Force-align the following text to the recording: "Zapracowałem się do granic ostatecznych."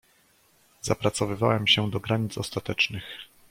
"Zapracowałem 0.81 1.67
się 1.67 1.89
do 1.89 1.99
granic 1.99 2.37
ostatecznych." 2.37 3.03